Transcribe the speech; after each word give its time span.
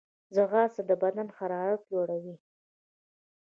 ځغاسته 0.35 0.81
د 0.89 0.91
بدن 1.03 1.27
حرارت 1.37 1.81
لوړوي 1.91 2.35